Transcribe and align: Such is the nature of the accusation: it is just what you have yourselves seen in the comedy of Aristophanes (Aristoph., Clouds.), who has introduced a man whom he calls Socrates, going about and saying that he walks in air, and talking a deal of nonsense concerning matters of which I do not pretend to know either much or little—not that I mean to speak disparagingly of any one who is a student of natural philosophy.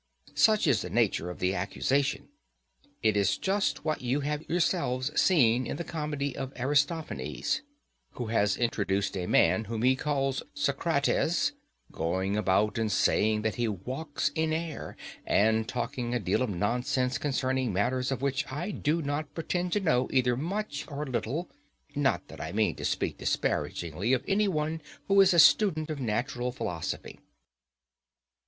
Such 0.33 0.65
is 0.65 0.81
the 0.81 0.89
nature 0.89 1.29
of 1.29 1.37
the 1.37 1.53
accusation: 1.53 2.29
it 3.03 3.15
is 3.15 3.37
just 3.37 3.85
what 3.85 4.01
you 4.01 4.21
have 4.21 4.41
yourselves 4.49 5.11
seen 5.21 5.67
in 5.67 5.77
the 5.77 5.83
comedy 5.83 6.35
of 6.35 6.51
Aristophanes 6.59 7.17
(Aristoph., 7.19 7.45
Clouds.), 7.45 7.61
who 8.13 8.25
has 8.25 8.57
introduced 8.57 9.15
a 9.15 9.27
man 9.27 9.65
whom 9.65 9.83
he 9.83 9.95
calls 9.95 10.41
Socrates, 10.55 11.51
going 11.91 12.35
about 12.35 12.79
and 12.79 12.91
saying 12.91 13.43
that 13.43 13.57
he 13.61 13.67
walks 13.67 14.31
in 14.33 14.53
air, 14.53 14.97
and 15.23 15.67
talking 15.69 16.15
a 16.15 16.19
deal 16.19 16.41
of 16.41 16.49
nonsense 16.49 17.19
concerning 17.19 17.71
matters 17.71 18.11
of 18.11 18.23
which 18.23 18.51
I 18.51 18.71
do 18.71 19.03
not 19.03 19.31
pretend 19.35 19.71
to 19.73 19.79
know 19.79 20.07
either 20.11 20.35
much 20.35 20.83
or 20.87 21.05
little—not 21.05 22.27
that 22.27 22.41
I 22.41 22.51
mean 22.51 22.75
to 22.77 22.85
speak 22.85 23.19
disparagingly 23.19 24.13
of 24.13 24.23
any 24.27 24.47
one 24.47 24.81
who 25.07 25.21
is 25.21 25.31
a 25.31 25.37
student 25.37 25.91
of 25.91 25.99
natural 25.99 26.51
philosophy. 26.51 27.19